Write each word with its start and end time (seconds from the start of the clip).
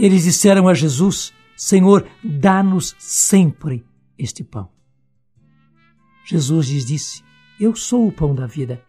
Eles 0.00 0.24
disseram 0.24 0.66
a 0.66 0.72
Jesus: 0.72 1.30
Senhor, 1.54 2.08
dá-nos 2.24 2.96
sempre 2.98 3.84
este 4.18 4.42
pão. 4.42 4.70
Jesus 6.24 6.70
lhes 6.70 6.86
disse: 6.86 7.22
Eu 7.60 7.76
sou 7.76 8.08
o 8.08 8.12
pão 8.12 8.34
da 8.34 8.46
vida. 8.46 8.82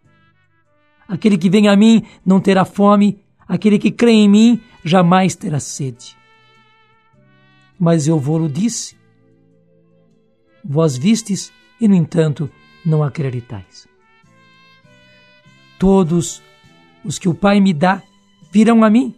Aquele 1.05 1.37
que 1.37 1.49
vem 1.49 1.67
a 1.67 1.75
mim 1.75 2.05
não 2.25 2.39
terá 2.39 2.63
fome, 2.63 3.19
aquele 3.45 3.77
que 3.77 3.91
crê 3.91 4.11
em 4.11 4.29
mim 4.29 4.63
jamais 4.85 5.35
terá 5.35 5.59
sede. 5.59 6.15
Mas 7.77 8.07
eu 8.07 8.17
vou-lo 8.17 8.47
disse. 8.47 8.95
Vós 10.63 10.95
vistes 10.95 11.51
e, 11.81 11.89
no 11.89 11.95
entanto, 11.95 12.49
não 12.85 13.03
acreditais. 13.03 13.85
Todos 15.77 16.41
os 17.03 17.19
que 17.19 17.27
o 17.27 17.33
Pai 17.33 17.59
me 17.59 17.73
dá 17.73 18.01
virão 18.49 18.81
a 18.83 18.89
mim, 18.89 19.13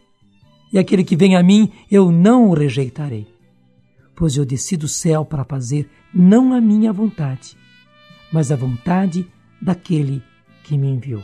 e 0.74 0.80
aquele 0.80 1.04
que 1.04 1.16
vem 1.16 1.36
a 1.36 1.44
mim 1.44 1.72
eu 1.90 2.12
não 2.12 2.50
o 2.50 2.54
rejeitarei. 2.56 3.28
Pois 4.16 4.36
eu 4.36 4.44
desci 4.44 4.76
do 4.76 4.88
céu 4.88 5.24
para 5.24 5.46
fazer 5.46 5.88
não 6.12 6.52
a 6.52 6.60
minha 6.60 6.92
vontade, 6.92 7.56
mas 8.32 8.52
a 8.52 8.56
vontade 8.56 9.26
daquele 9.62 10.22
que 10.64 10.76
me 10.76 10.88
enviou. 10.88 11.22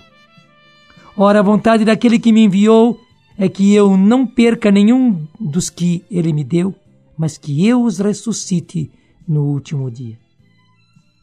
Ora, 1.17 1.40
a 1.40 1.43
vontade 1.43 1.84
daquele 1.84 2.20
que 2.20 2.31
me 2.31 2.43
enviou 2.43 2.99
é 3.38 3.49
que 3.49 3.73
eu 3.73 3.98
não 3.98 4.27
perca 4.27 4.70
nenhum 4.70 5.27
dos 5.40 5.70
que 5.70 6.05
ele 6.12 6.31
me 6.31 6.43
deu, 6.43 6.76
mas 7.18 7.38
que 7.38 7.66
eu 7.68 7.84
os 7.84 7.99
ressuscite 7.99 8.91
no 9.27 9.45
último 9.45 9.90
dia. 9.90 10.18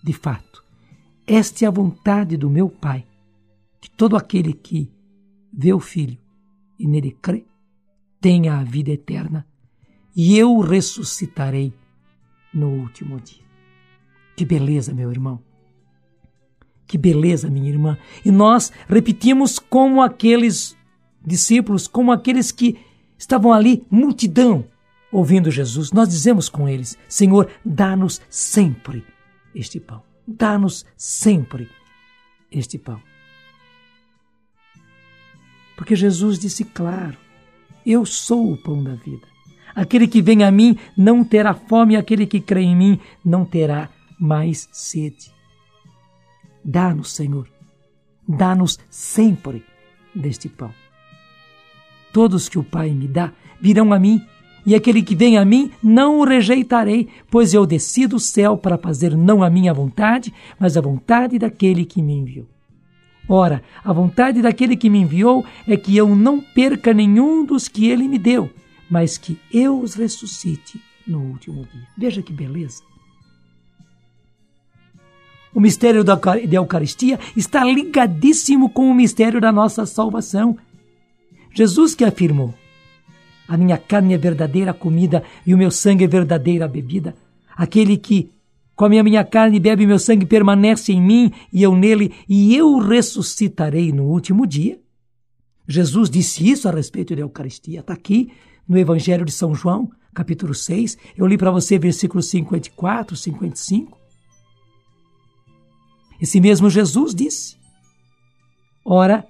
De 0.02 0.12
fato, 0.12 0.62
esta 1.26 1.64
é 1.64 1.68
a 1.68 1.70
vontade 1.70 2.36
do 2.36 2.50
meu 2.50 2.68
Pai, 2.68 3.04
que 3.80 3.90
todo 3.90 4.16
aquele 4.16 4.52
que 4.52 4.90
vê 5.52 5.72
o 5.72 5.80
Filho 5.80 6.18
e 6.78 6.86
nele 6.86 7.16
crê, 7.22 7.44
tenha 8.26 8.58
a 8.58 8.64
vida 8.64 8.90
eterna, 8.90 9.46
e 10.16 10.36
eu 10.36 10.58
ressuscitarei 10.58 11.72
no 12.52 12.70
último 12.70 13.20
dia. 13.20 13.44
Que 14.34 14.44
beleza, 14.44 14.92
meu 14.92 15.12
irmão! 15.12 15.40
Que 16.88 16.98
beleza, 16.98 17.48
minha 17.48 17.70
irmã! 17.70 17.96
E 18.24 18.32
nós 18.32 18.72
repetimos 18.88 19.60
como 19.60 20.02
aqueles 20.02 20.76
discípulos, 21.24 21.86
como 21.86 22.10
aqueles 22.10 22.50
que 22.50 22.76
estavam 23.16 23.52
ali, 23.52 23.86
multidão, 23.88 24.66
ouvindo 25.12 25.48
Jesus. 25.48 25.92
Nós 25.92 26.08
dizemos 26.08 26.48
com 26.48 26.68
eles: 26.68 26.98
Senhor, 27.08 27.48
dá-nos 27.64 28.20
sempre 28.28 29.04
este 29.54 29.78
pão. 29.78 30.02
Dá-nos 30.26 30.84
sempre 30.96 31.68
este 32.50 32.76
pão. 32.76 33.00
Porque 35.76 35.94
Jesus 35.94 36.40
disse 36.40 36.64
claro: 36.64 37.24
Eu 37.86 38.04
sou 38.04 38.52
o 38.52 38.56
pão 38.56 38.82
da 38.82 38.96
vida. 38.96 39.28
Aquele 39.72 40.08
que 40.08 40.20
vem 40.20 40.42
a 40.42 40.50
mim 40.50 40.76
não 40.96 41.22
terá 41.22 41.54
fome, 41.54 41.94
aquele 41.94 42.26
que 42.26 42.40
crê 42.40 42.62
em 42.62 42.74
mim 42.74 42.98
não 43.24 43.44
terá 43.44 43.88
mais 44.18 44.68
sede. 44.72 45.30
Dá-nos, 46.64 47.12
Senhor, 47.12 47.48
dá-nos 48.26 48.80
sempre 48.90 49.64
deste 50.12 50.48
pão. 50.48 50.74
Todos 52.12 52.48
que 52.48 52.58
o 52.58 52.64
Pai 52.64 52.90
me 52.90 53.06
dá 53.06 53.32
virão 53.60 53.92
a 53.92 54.00
mim, 54.00 54.20
e 54.64 54.74
aquele 54.74 55.00
que 55.00 55.14
vem 55.14 55.38
a 55.38 55.44
mim 55.44 55.70
não 55.80 56.18
o 56.18 56.24
rejeitarei, 56.24 57.08
pois 57.30 57.54
eu 57.54 57.64
desci 57.64 58.08
do 58.08 58.18
céu 58.18 58.56
para 58.56 58.76
fazer 58.76 59.16
não 59.16 59.44
a 59.44 59.50
minha 59.50 59.72
vontade, 59.72 60.34
mas 60.58 60.76
a 60.76 60.80
vontade 60.80 61.38
daquele 61.38 61.84
que 61.84 62.02
me 62.02 62.14
enviou. 62.14 62.55
Ora, 63.28 63.62
a 63.84 63.92
vontade 63.92 64.40
daquele 64.40 64.76
que 64.76 64.88
me 64.88 65.00
enviou 65.00 65.44
é 65.66 65.76
que 65.76 65.96
eu 65.96 66.14
não 66.14 66.40
perca 66.40 66.94
nenhum 66.94 67.44
dos 67.44 67.66
que 67.66 67.88
ele 67.88 68.06
me 68.06 68.18
deu, 68.18 68.50
mas 68.88 69.18
que 69.18 69.38
eu 69.52 69.80
os 69.80 69.94
ressuscite 69.94 70.80
no 71.06 71.20
último 71.20 71.66
dia. 71.72 71.88
Veja 71.96 72.22
que 72.22 72.32
beleza! 72.32 72.82
O 75.52 75.60
mistério 75.60 76.04
da 76.04 76.20
Eucaristia 76.52 77.18
está 77.34 77.64
ligadíssimo 77.64 78.68
com 78.68 78.90
o 78.90 78.94
mistério 78.94 79.40
da 79.40 79.50
nossa 79.50 79.86
salvação. 79.86 80.58
Jesus 81.50 81.94
que 81.94 82.04
afirmou: 82.04 82.54
A 83.48 83.56
minha 83.56 83.78
carne 83.78 84.12
é 84.12 84.18
verdadeira 84.18 84.74
comida 84.74 85.24
e 85.46 85.54
o 85.54 85.58
meu 85.58 85.70
sangue 85.70 86.04
é 86.04 86.06
verdadeira 86.06 86.68
bebida. 86.68 87.16
Aquele 87.56 87.96
que 87.96 88.30
Come 88.76 88.98
a 88.98 89.02
minha 89.02 89.24
carne 89.24 89.58
bebe 89.58 89.86
meu 89.86 89.98
sangue, 89.98 90.26
permanece 90.26 90.92
em 90.92 91.00
mim 91.00 91.32
e 91.50 91.62
eu 91.62 91.74
nele, 91.74 92.14
e 92.28 92.54
eu 92.54 92.76
ressuscitarei 92.76 93.90
no 93.90 94.04
último 94.04 94.46
dia. 94.46 94.78
Jesus 95.66 96.10
disse 96.10 96.48
isso 96.48 96.68
a 96.68 96.72
respeito 96.72 97.16
da 97.16 97.22
Eucaristia. 97.22 97.80
Está 97.80 97.94
aqui 97.94 98.30
no 98.68 98.76
Evangelho 98.76 99.24
de 99.24 99.32
São 99.32 99.54
João, 99.54 99.90
capítulo 100.14 100.54
6. 100.54 100.98
Eu 101.16 101.26
li 101.26 101.38
para 101.38 101.50
você 101.50 101.78
versículos 101.78 102.28
54, 102.28 103.16
55. 103.16 103.98
Esse 106.20 106.38
mesmo 106.38 106.68
Jesus 106.68 107.14
disse: 107.14 107.56
Ora, 108.84 109.26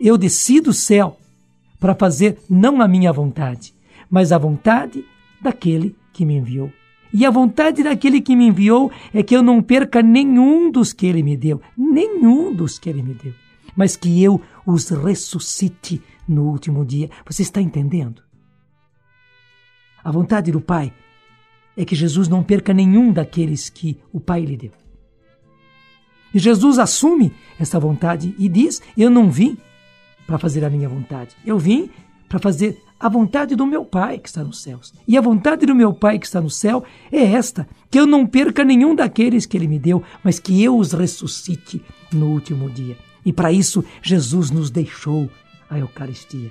eu 0.00 0.18
desci 0.18 0.60
do 0.60 0.72
céu 0.72 1.16
para 1.78 1.94
fazer 1.94 2.38
não 2.50 2.82
a 2.82 2.88
minha 2.88 3.12
vontade, 3.12 3.72
mas 4.10 4.32
a 4.32 4.38
vontade 4.38 5.04
daquele 5.40 5.94
que 6.12 6.24
me 6.24 6.34
enviou. 6.34 6.70
E 7.18 7.24
a 7.24 7.30
vontade 7.30 7.82
daquele 7.82 8.20
que 8.20 8.36
me 8.36 8.48
enviou 8.48 8.92
é 9.14 9.22
que 9.22 9.34
eu 9.34 9.42
não 9.42 9.62
perca 9.62 10.02
nenhum 10.02 10.70
dos 10.70 10.92
que 10.92 11.06
ele 11.06 11.22
me 11.22 11.34
deu, 11.34 11.62
nenhum 11.74 12.52
dos 12.52 12.78
que 12.78 12.90
ele 12.90 13.02
me 13.02 13.14
deu, 13.14 13.32
mas 13.74 13.96
que 13.96 14.22
eu 14.22 14.38
os 14.66 14.90
ressuscite 14.90 16.02
no 16.28 16.42
último 16.42 16.84
dia. 16.84 17.08
Você 17.24 17.40
está 17.40 17.58
entendendo? 17.58 18.20
A 20.04 20.12
vontade 20.12 20.52
do 20.52 20.60
Pai 20.60 20.92
é 21.74 21.86
que 21.86 21.96
Jesus 21.96 22.28
não 22.28 22.42
perca 22.42 22.74
nenhum 22.74 23.10
daqueles 23.10 23.70
que 23.70 23.98
o 24.12 24.20
Pai 24.20 24.44
lhe 24.44 24.58
deu. 24.58 24.72
E 26.34 26.38
Jesus 26.38 26.78
assume 26.78 27.32
essa 27.58 27.80
vontade 27.80 28.34
e 28.38 28.46
diz: 28.46 28.82
Eu 28.94 29.08
não 29.08 29.30
vim 29.30 29.56
para 30.26 30.38
fazer 30.38 30.66
a 30.66 30.68
minha 30.68 30.86
vontade, 30.86 31.34
eu 31.46 31.58
vim 31.58 31.88
para 32.28 32.38
fazer 32.38 32.78
a 32.98 33.08
vontade 33.08 33.54
do 33.54 33.66
meu 33.66 33.84
Pai 33.84 34.18
que 34.18 34.28
está 34.28 34.42
nos 34.42 34.62
céus. 34.62 34.92
E 35.06 35.16
a 35.16 35.20
vontade 35.20 35.66
do 35.66 35.74
meu 35.74 35.92
Pai 35.92 36.18
que 36.18 36.26
está 36.26 36.40
no 36.40 36.50
céu 36.50 36.84
é 37.12 37.24
esta: 37.24 37.68
que 37.90 37.98
eu 37.98 38.06
não 38.06 38.26
perca 38.26 38.64
nenhum 38.64 38.94
daqueles 38.94 39.46
que 39.46 39.56
Ele 39.56 39.68
me 39.68 39.78
deu, 39.78 40.02
mas 40.24 40.38
que 40.38 40.62
eu 40.62 40.76
os 40.76 40.92
ressuscite 40.92 41.82
no 42.12 42.26
último 42.30 42.70
dia. 42.70 42.96
E 43.24 43.32
para 43.32 43.52
isso, 43.52 43.84
Jesus 44.02 44.50
nos 44.50 44.70
deixou 44.70 45.28
a 45.68 45.78
Eucaristia. 45.78 46.50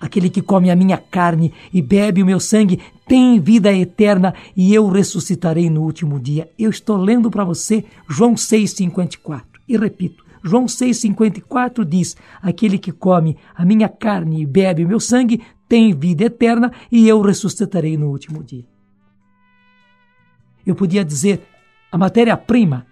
Aquele 0.00 0.28
que 0.28 0.42
come 0.42 0.68
a 0.68 0.74
minha 0.74 0.98
carne 0.98 1.52
e 1.72 1.80
bebe 1.80 2.24
o 2.24 2.26
meu 2.26 2.40
sangue 2.40 2.80
tem 3.06 3.38
vida 3.38 3.72
eterna 3.72 4.34
e 4.56 4.74
eu 4.74 4.88
ressuscitarei 4.88 5.70
no 5.70 5.82
último 5.82 6.18
dia. 6.18 6.50
Eu 6.58 6.70
estou 6.70 6.96
lendo 6.96 7.30
para 7.30 7.44
você 7.44 7.84
João 8.08 8.34
6,54. 8.34 9.42
E 9.68 9.76
repito, 9.76 10.24
João 10.42 10.66
6,54 10.66 11.84
diz: 11.84 12.16
Aquele 12.40 12.78
que 12.78 12.92
come 12.92 13.36
a 13.54 13.64
minha 13.64 13.88
carne 13.88 14.42
e 14.42 14.46
bebe 14.46 14.84
o 14.84 14.88
meu 14.88 15.00
sangue 15.00 15.42
tem 15.68 15.94
vida 15.94 16.24
eterna 16.24 16.72
e 16.90 17.08
eu 17.08 17.20
ressuscitarei 17.20 17.96
no 17.96 18.10
último 18.10 18.42
dia. 18.42 18.64
Eu 20.66 20.74
podia 20.74 21.04
dizer, 21.04 21.42
a 21.90 21.98
matéria-prima 21.98 22.86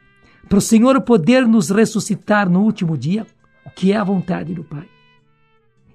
para 0.49 0.59
o 0.59 0.63
Senhor 0.63 1.01
poder 1.03 1.47
nos 1.47 1.71
ressuscitar 1.71 2.49
no 2.49 2.63
último 2.63 2.97
dia, 2.97 3.27
o 3.65 3.71
que 3.71 3.93
é 3.93 3.97
a 3.97 4.05
vontade 4.05 4.55
do 4.55 4.65
Pai. 4.65 4.89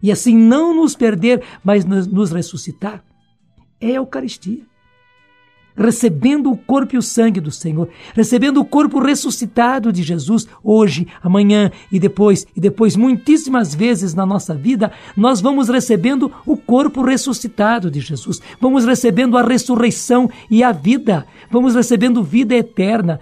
E 0.02 0.12
assim 0.12 0.38
não 0.38 0.74
nos 0.76 0.96
perder, 0.96 1.44
mas 1.64 1.84
nos 1.84 2.32
ressuscitar, 2.32 3.04
é 3.82 3.92
a 3.92 3.96
Eucaristia 3.96 4.64
recebendo 5.76 6.52
o 6.52 6.58
corpo 6.58 6.96
e 6.96 6.98
o 6.98 7.02
sangue 7.02 7.42
do 7.42 7.52
Senhor, 7.52 7.90
recebendo 8.14 8.60
o 8.60 8.66
corpo 8.66 9.00
ressuscitado 9.00 9.92
de 9.92 10.04
Jesus 10.04 10.48
hoje, 10.64 11.08
amanhã 11.22 11.72
e 11.92 12.00
depois, 12.00 12.46
e 12.56 12.62
depois 12.62 12.96
muitíssimas 12.96 13.76
vezes 13.76 14.14
na 14.14 14.26
nossa 14.26 14.54
vida, 14.54 14.92
nós 15.16 15.42
vamos 15.42 15.68
recebendo 15.68 16.32
o 16.46 16.56
corpo 16.56 17.04
ressuscitado 17.04 17.92
de 17.92 18.00
Jesus, 18.00 18.42
vamos 18.60 18.86
recebendo 18.86 19.38
a 19.38 19.44
ressurreição 19.44 20.30
e 20.50 20.64
a 20.64 20.72
vida, 20.72 21.26
vamos 21.52 21.76
recebendo 21.76 22.24
vida 22.24 22.56
eterna. 22.56 23.20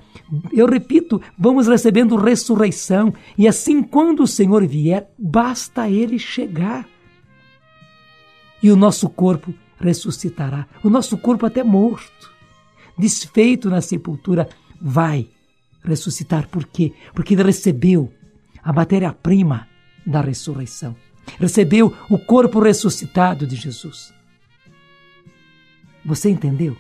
Eu 0.51 0.67
repito, 0.67 1.21
vamos 1.38 1.67
recebendo 1.67 2.15
ressurreição, 2.15 3.13
e 3.38 3.47
assim, 3.47 3.81
quando 3.83 4.23
o 4.23 4.27
Senhor 4.27 4.65
vier, 4.65 5.09
basta 5.17 5.89
ele 5.89 6.17
chegar. 6.17 6.88
E 8.61 8.71
o 8.71 8.75
nosso 8.75 9.09
corpo 9.09 9.53
ressuscitará, 9.79 10.65
o 10.83 10.89
nosso 10.89 11.17
corpo 11.17 11.45
até 11.45 11.63
morto 11.63 12.32
desfeito 12.98 13.69
na 13.69 13.81
sepultura, 13.81 14.48
vai 14.81 15.28
ressuscitar. 15.84 16.48
Por 16.48 16.66
quê? 16.66 16.94
Porque 17.13 17.34
ele 17.34 17.44
recebeu 17.44 18.12
a 18.63 18.72
matéria-prima 18.72 19.68
da 20.06 20.22
ressurreição. 20.22 20.95
Recebeu 21.40 21.95
o 22.10 22.18
corpo 22.18 22.60
ressuscitado 22.60 23.48
de 23.48 23.56
Jesus. 23.56 24.13
Você 26.06 26.30
entendeu? 26.30 26.75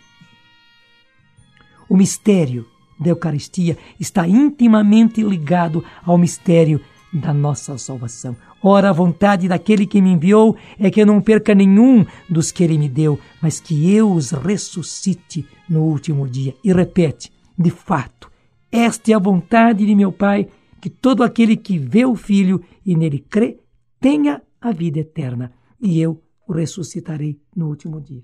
O 1.87 1.95
mistério 1.95 2.67
da 2.99 3.09
Eucaristia 3.09 3.77
está 3.99 4.27
intimamente 4.27 5.21
ligado 5.21 5.83
ao 6.03 6.17
mistério 6.17 6.81
da 7.13 7.33
nossa 7.33 7.77
salvação. 7.77 8.35
Ora, 8.65 8.89
a 8.89 8.93
vontade 8.93 9.49
daquele 9.49 9.85
que 9.85 10.01
me 10.01 10.11
enviou 10.11 10.55
é 10.79 10.89
que 10.89 11.01
eu 11.01 11.05
não 11.05 11.21
perca 11.21 11.53
nenhum 11.53 12.05
dos 12.29 12.49
que 12.49 12.63
ele 12.63 12.77
me 12.77 12.87
deu, 12.87 13.19
mas 13.41 13.59
que 13.59 13.93
eu 13.93 14.09
os 14.09 14.31
ressuscite 14.31 15.45
no 15.67 15.83
último 15.83 16.25
dia. 16.29 16.55
E 16.63 16.71
repete: 16.71 17.29
de 17.59 17.69
fato, 17.69 18.31
esta 18.71 19.11
é 19.11 19.15
a 19.15 19.19
vontade 19.19 19.85
de 19.85 19.93
meu 19.93 20.13
Pai, 20.13 20.47
que 20.79 20.89
todo 20.89 21.23
aquele 21.23 21.57
que 21.57 21.77
vê 21.77 22.05
o 22.05 22.15
Filho 22.15 22.63
e 22.85 22.95
nele 22.95 23.19
crê 23.19 23.59
tenha 23.99 24.41
a 24.61 24.71
vida 24.71 24.99
eterna, 24.99 25.51
e 25.81 25.99
eu 25.99 26.21
o 26.47 26.53
ressuscitarei 26.53 27.41
no 27.53 27.67
último 27.67 27.99
dia. 27.99 28.23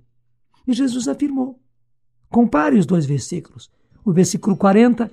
E 0.66 0.72
Jesus 0.72 1.10
afirmou. 1.10 1.60
Compare 2.30 2.78
os 2.78 2.86
dois 2.86 3.06
versículos, 3.06 3.70
o 4.06 4.14
versículo 4.14 4.56
40 4.56 5.12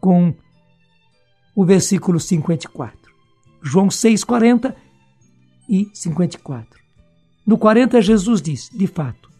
com 0.00 0.34
o 1.54 1.64
versículo 1.64 2.18
54. 2.18 3.05
João 3.62 3.90
6, 3.90 4.24
40 4.24 4.74
e 5.68 5.88
54. 5.92 6.80
No 7.46 7.56
40, 7.58 8.00
Jesus 8.02 8.42
diz: 8.42 8.70
De 8.72 8.86
fato, 8.86 9.30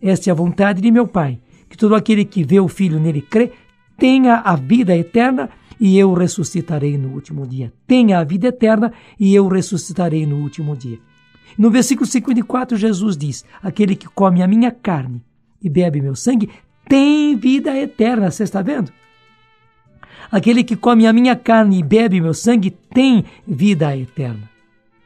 esta 0.00 0.30
é 0.30 0.32
a 0.32 0.34
vontade 0.34 0.80
de 0.80 0.90
meu 0.90 1.06
Pai, 1.06 1.38
que 1.68 1.76
todo 1.76 1.94
aquele 1.94 2.24
que 2.24 2.44
vê 2.44 2.60
o 2.60 2.68
Filho 2.68 2.98
nele 2.98 3.22
crê, 3.22 3.52
tenha 3.98 4.36
a 4.36 4.56
vida 4.56 4.96
eterna 4.96 5.50
e 5.78 5.98
eu 5.98 6.12
ressuscitarei 6.14 6.96
no 6.96 7.10
último 7.10 7.46
dia. 7.46 7.72
Tenha 7.86 8.18
a 8.18 8.24
vida 8.24 8.48
eterna 8.48 8.92
e 9.18 9.34
eu 9.34 9.48
ressuscitarei 9.48 10.26
no 10.26 10.36
último 10.36 10.76
dia. 10.76 10.98
No 11.58 11.70
versículo 11.70 12.06
54, 12.06 12.76
Jesus 12.76 13.16
diz: 13.16 13.44
Aquele 13.62 13.96
que 13.96 14.08
come 14.08 14.42
a 14.42 14.48
minha 14.48 14.70
carne 14.70 15.22
e 15.62 15.68
bebe 15.68 16.00
meu 16.00 16.14
sangue 16.14 16.50
tem 16.88 17.36
vida 17.36 17.76
eterna. 17.76 18.30
Você 18.30 18.44
está 18.44 18.62
vendo? 18.62 18.92
Aquele 20.30 20.64
que 20.64 20.76
come 20.76 21.06
a 21.06 21.12
minha 21.12 21.36
carne 21.36 21.78
e 21.78 21.82
bebe 21.82 22.20
meu 22.20 22.34
sangue 22.34 22.70
tem 22.70 23.24
vida 23.46 23.96
eterna. 23.96 24.50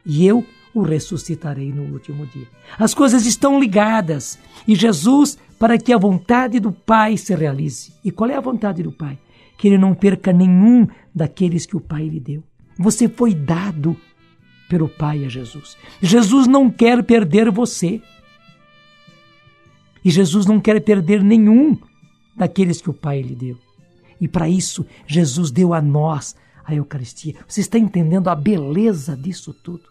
E 0.05 0.25
eu 0.25 0.45
o 0.73 0.81
ressuscitarei 0.81 1.71
no 1.71 1.83
último 1.83 2.25
dia. 2.25 2.47
As 2.79 2.93
coisas 2.93 3.25
estão 3.25 3.59
ligadas. 3.59 4.39
E 4.67 4.73
Jesus, 4.75 5.37
para 5.59 5.77
que 5.77 5.93
a 5.93 5.97
vontade 5.97 6.59
do 6.59 6.71
Pai 6.71 7.17
se 7.17 7.35
realize. 7.35 7.93
E 8.03 8.11
qual 8.11 8.29
é 8.29 8.35
a 8.35 8.41
vontade 8.41 8.81
do 8.81 8.91
Pai? 8.91 9.17
Que 9.57 9.67
ele 9.67 9.77
não 9.77 9.93
perca 9.93 10.31
nenhum 10.31 10.87
daqueles 11.13 11.65
que 11.65 11.75
o 11.75 11.81
Pai 11.81 12.07
lhe 12.07 12.19
deu. 12.19 12.43
Você 12.77 13.07
foi 13.07 13.33
dado 13.33 13.95
pelo 14.69 14.87
Pai 14.87 15.25
a 15.25 15.29
Jesus. 15.29 15.77
Jesus 16.01 16.47
não 16.47 16.69
quer 16.69 17.03
perder 17.03 17.51
você. 17.51 18.01
E 20.03 20.09
Jesus 20.09 20.45
não 20.45 20.59
quer 20.59 20.81
perder 20.81 21.21
nenhum 21.21 21.77
daqueles 22.35 22.81
que 22.81 22.89
o 22.89 22.93
Pai 22.93 23.21
lhe 23.21 23.35
deu. 23.35 23.57
E 24.21 24.27
para 24.27 24.47
isso, 24.47 24.85
Jesus 25.07 25.49
deu 25.49 25.73
a 25.73 25.81
nós 25.81 26.35
a 26.63 26.75
Eucaristia. 26.75 27.35
Você 27.47 27.61
está 27.61 27.79
entendendo 27.79 28.27
a 28.27 28.35
beleza 28.35 29.17
disso 29.17 29.51
tudo? 29.51 29.89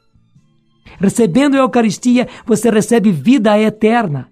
Recebendo 1.01 1.57
a 1.57 1.59
Eucaristia, 1.59 2.29
você 2.47 2.71
recebe 2.71 3.11
vida 3.11 3.59
eterna. 3.59 4.31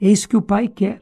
É 0.00 0.10
isso 0.10 0.28
que 0.28 0.36
o 0.36 0.42
Pai 0.42 0.66
quer. 0.66 1.00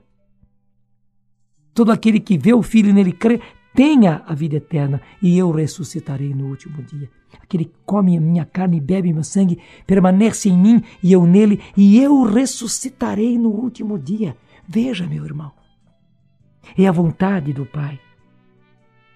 Todo 1.72 1.90
aquele 1.90 2.20
que 2.20 2.36
vê 2.36 2.52
o 2.52 2.62
Filho 2.62 2.90
e 2.90 2.92
nele 2.92 3.12
crê, 3.12 3.40
tenha 3.74 4.22
a 4.26 4.34
vida 4.34 4.56
eterna, 4.56 5.02
e 5.20 5.36
eu 5.36 5.50
ressuscitarei 5.50 6.34
no 6.34 6.48
último 6.48 6.82
dia. 6.82 7.10
Aquele 7.42 7.66
que 7.66 7.74
come 7.84 8.16
a 8.16 8.20
minha 8.20 8.44
carne 8.46 8.78
e 8.78 8.80
bebe 8.80 9.12
meu 9.12 9.22
sangue, 9.22 9.58
permanece 9.86 10.48
em 10.48 10.56
mim 10.56 10.82
e 11.02 11.12
eu 11.12 11.26
nele, 11.26 11.60
e 11.76 11.98
eu 11.98 12.22
ressuscitarei 12.22 13.38
no 13.38 13.50
último 13.50 13.98
dia. 13.98 14.34
Veja, 14.66 15.06
meu 15.06 15.24
irmão, 15.24 15.52
é 16.76 16.86
a 16.86 16.92
vontade 16.92 17.52
do 17.52 17.66
Pai 17.66 18.00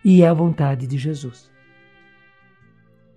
e 0.05 0.23
é 0.23 0.29
a 0.29 0.35
vontade 0.35 0.87
de 0.87 0.99
Jesus. 0.99 1.50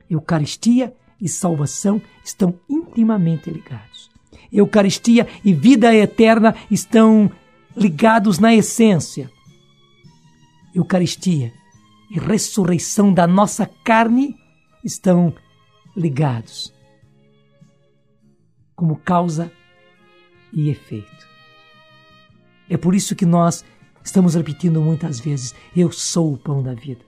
Eucaristia 0.09 0.93
e 1.19 1.27
salvação 1.27 2.01
estão 2.23 2.59
intimamente 2.69 3.49
ligados. 3.49 4.11
Eucaristia 4.51 5.27
e 5.43 5.53
vida 5.53 5.93
eterna 5.95 6.55
estão 6.69 7.31
ligados 7.75 8.39
na 8.39 8.53
essência. 8.53 9.29
Eucaristia 10.75 11.51
e 12.11 12.19
ressurreição 12.19 13.13
da 13.13 13.25
nossa 13.25 13.65
carne 13.83 14.35
estão 14.83 15.33
ligados 15.95 16.73
como 18.75 18.97
causa 18.97 19.51
e 20.51 20.69
efeito. 20.69 21.27
É 22.69 22.77
por 22.77 22.93
isso 22.93 23.15
que 23.15 23.25
nós 23.25 23.63
Estamos 24.03 24.35
repetindo 24.35 24.81
muitas 24.81 25.19
vezes: 25.19 25.55
Eu 25.75 25.91
sou 25.91 26.33
o 26.33 26.37
pão 26.37 26.61
da 26.61 26.73
vida. 26.73 27.05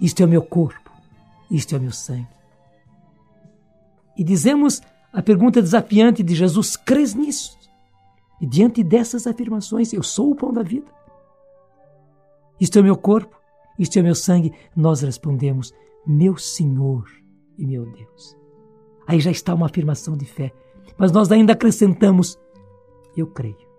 Isto 0.00 0.22
é 0.22 0.26
o 0.26 0.28
meu 0.28 0.42
corpo, 0.42 0.90
isto 1.50 1.74
é 1.74 1.78
o 1.78 1.80
meu 1.80 1.92
sangue. 1.92 2.28
E 4.16 4.24
dizemos 4.24 4.82
a 5.12 5.22
pergunta 5.22 5.62
desafiante 5.62 6.22
de 6.22 6.34
Jesus: 6.34 6.76
crês 6.76 7.14
nisso? 7.14 7.56
E 8.40 8.46
diante 8.46 8.82
dessas 8.82 9.26
afirmações, 9.26 9.92
eu 9.92 10.02
sou 10.02 10.32
o 10.32 10.34
pão 10.34 10.52
da 10.52 10.62
vida. 10.62 10.92
Isto 12.60 12.78
é 12.78 12.80
o 12.80 12.84
meu 12.84 12.96
corpo, 12.96 13.36
isto 13.78 13.96
é 13.96 14.00
o 14.00 14.04
meu 14.04 14.14
sangue. 14.14 14.52
Nós 14.74 15.02
respondemos: 15.02 15.72
meu 16.04 16.36
Senhor 16.36 17.08
e 17.56 17.64
meu 17.64 17.86
Deus. 17.86 18.36
Aí 19.06 19.20
já 19.20 19.30
está 19.30 19.54
uma 19.54 19.66
afirmação 19.66 20.16
de 20.16 20.24
fé. 20.24 20.52
Mas 20.98 21.12
nós 21.12 21.30
ainda 21.30 21.52
acrescentamos: 21.52 22.36
eu 23.16 23.28
creio 23.28 23.73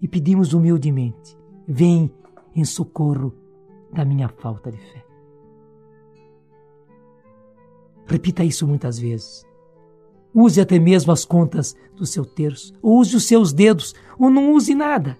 e 0.00 0.08
pedimos 0.08 0.52
humildemente: 0.52 1.36
vem 1.66 2.10
em 2.54 2.64
socorro 2.64 3.32
da 3.92 4.04
minha 4.04 4.28
falta 4.28 4.70
de 4.70 4.78
fé. 4.78 5.04
Repita 8.06 8.42
isso 8.42 8.66
muitas 8.66 8.98
vezes. 8.98 9.46
Use 10.34 10.60
até 10.60 10.78
mesmo 10.78 11.12
as 11.12 11.24
contas 11.24 11.76
do 11.94 12.06
seu 12.06 12.24
terço, 12.24 12.72
ou 12.82 12.98
use 12.98 13.16
os 13.16 13.26
seus 13.26 13.52
dedos, 13.52 13.94
ou 14.18 14.30
não 14.30 14.52
use 14.52 14.74
nada. 14.74 15.16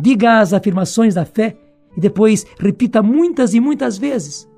Diga 0.00 0.40
as 0.40 0.52
afirmações 0.52 1.14
da 1.14 1.24
fé 1.24 1.58
e 1.96 2.00
depois 2.00 2.44
repita 2.58 3.02
muitas 3.02 3.54
e 3.54 3.60
muitas 3.60 3.96
vezes, 3.96 4.48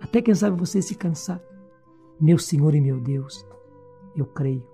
até 0.00 0.20
quem 0.20 0.34
sabe 0.34 0.58
você 0.58 0.82
se 0.82 0.94
cansar. 0.94 1.40
Meu 2.20 2.38
Senhor 2.38 2.74
e 2.74 2.80
meu 2.80 3.00
Deus, 3.00 3.46
eu 4.16 4.26
creio. 4.26 4.66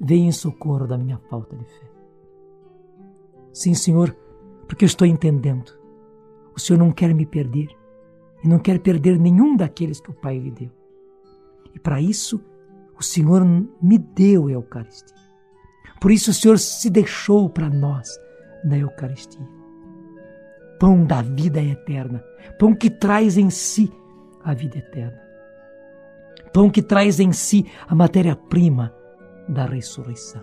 Venha 0.00 0.28
em 0.28 0.32
socorro 0.32 0.86
da 0.86 0.96
minha 0.96 1.18
falta 1.28 1.56
de 1.56 1.64
fé. 1.64 1.97
Sim, 3.52 3.74
Senhor, 3.74 4.16
porque 4.66 4.84
eu 4.84 4.86
estou 4.86 5.06
entendendo. 5.06 5.72
O 6.54 6.60
Senhor 6.60 6.78
não 6.78 6.92
quer 6.92 7.14
me 7.14 7.24
perder 7.24 7.68
e 8.42 8.48
não 8.48 8.58
quer 8.58 8.78
perder 8.80 9.18
nenhum 9.18 9.56
daqueles 9.56 10.00
que 10.00 10.10
o 10.10 10.14
Pai 10.14 10.38
lhe 10.38 10.50
deu. 10.50 10.70
E 11.74 11.78
para 11.78 12.00
isso, 12.00 12.44
o 12.98 13.02
Senhor 13.02 13.44
me 13.80 13.98
deu 13.98 14.48
a 14.48 14.52
Eucaristia. 14.52 15.16
Por 16.00 16.10
isso, 16.10 16.30
o 16.30 16.34
Senhor 16.34 16.58
se 16.58 16.90
deixou 16.90 17.48
para 17.48 17.68
nós 17.68 18.08
na 18.64 18.78
Eucaristia. 18.78 19.46
Pão 20.78 21.04
da 21.04 21.22
vida 21.22 21.60
eterna, 21.62 22.22
pão 22.58 22.74
que 22.74 22.88
traz 22.88 23.36
em 23.36 23.50
si 23.50 23.92
a 24.44 24.54
vida 24.54 24.78
eterna. 24.78 25.20
Pão 26.52 26.70
que 26.70 26.82
traz 26.82 27.18
em 27.20 27.32
si 27.32 27.66
a 27.86 27.94
matéria-prima 27.94 28.94
da 29.48 29.66
ressurreição. 29.66 30.42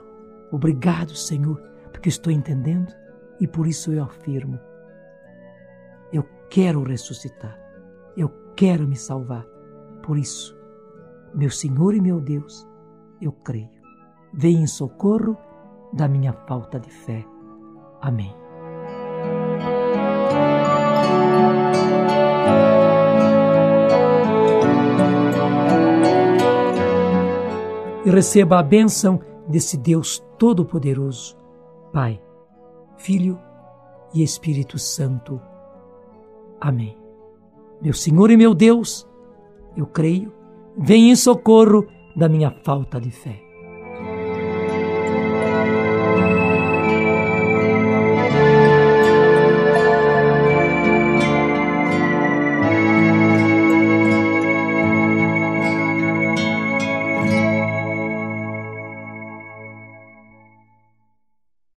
Obrigado, 0.52 1.16
Senhor, 1.16 1.62
porque 1.96 2.10
estou 2.10 2.32
entendendo 2.32 2.94
e 3.40 3.48
por 3.48 3.66
isso 3.66 3.92
eu 3.94 4.04
afirmo: 4.04 4.60
eu 6.12 6.24
quero 6.50 6.84
ressuscitar, 6.84 7.58
eu 8.18 8.30
quero 8.56 8.86
me 8.86 8.98
salvar. 8.98 9.46
Por 10.04 10.18
isso, 10.18 10.56
meu 11.34 11.50
Senhor 11.50 11.96
e 11.96 12.02
meu 12.02 12.20
Deus, 12.20 12.68
eu 13.22 13.32
creio. 13.32 13.70
Vem 14.34 14.62
em 14.62 14.68
socorro 14.68 15.38
da 15.94 16.08
minha 16.08 16.34
falta 16.34 16.80
de 16.80 16.90
fé. 16.92 17.25
Amém. 18.02 18.36
E 28.06 28.10
receba 28.10 28.60
a 28.60 28.64
bênção 28.64 29.20
desse 29.48 29.78
Deus 29.78 30.22
Todo-Poderoso, 30.38 31.45
Pai 31.96 32.22
Filho 32.98 33.40
e 34.14 34.22
Espírito 34.22 34.78
Santo. 34.78 35.40
Amém. 36.60 36.98
Meu 37.82 37.94
Senhor 37.94 38.30
e 38.30 38.36
meu 38.36 38.54
Deus, 38.54 39.08
eu 39.78 39.88
creio, 39.88 40.34
vem 40.78 41.10
em 41.10 41.16
socorro 41.16 41.88
da 42.14 42.28
minha 42.28 42.52
falta 42.52 43.00
de 43.00 43.12
fé. 43.12 43.42